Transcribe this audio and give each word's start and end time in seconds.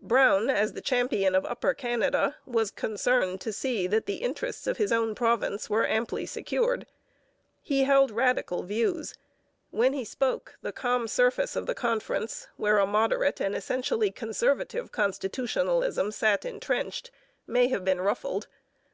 Brown, 0.00 0.48
as 0.48 0.72
the 0.72 0.80
champion 0.80 1.34
of 1.34 1.44
Upper 1.44 1.74
Canada, 1.74 2.36
was 2.46 2.70
concerned 2.70 3.42
to 3.42 3.52
see 3.52 3.86
that 3.86 4.06
the 4.06 4.16
interests 4.22 4.66
of 4.66 4.78
his 4.78 4.90
own 4.90 5.14
province 5.14 5.68
were 5.68 5.86
amply 5.86 6.24
secured. 6.24 6.86
He 7.60 7.84
held 7.84 8.10
radical 8.10 8.62
views. 8.62 9.12
When 9.70 9.92
he 9.92 10.06
spoke, 10.06 10.54
the 10.62 10.72
calm 10.72 11.06
surface 11.06 11.54
of 11.54 11.66
the 11.66 11.74
conference, 11.74 12.46
where 12.56 12.78
a 12.78 12.86
moderate 12.86 13.42
and 13.42 13.54
essentially 13.54 14.10
conservative 14.10 14.90
constitutionalism 14.90 16.12
sat 16.12 16.46
entrenched, 16.46 17.10
may 17.46 17.68
have 17.68 17.84
been 17.84 18.00
ruffled. 18.00 18.46